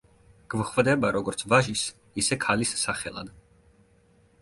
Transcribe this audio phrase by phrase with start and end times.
[0.53, 1.85] გვხვდება როგორც ვაჟის,
[2.25, 3.35] ისე ქალის სახელად.